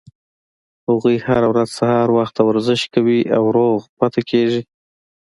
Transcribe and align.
هغوي 0.87 1.17
هره 1.27 1.47
ورځ 1.51 1.69
سهار 1.79 2.07
وخته 2.17 2.41
ورزش 2.43 2.81
کوي 2.93 3.19
او 3.35 3.43
روغ 3.57 3.79
پاتې 3.97 4.21
کیږي 4.29 4.61